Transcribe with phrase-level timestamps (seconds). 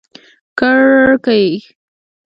[0.59, 1.43] کړکۍ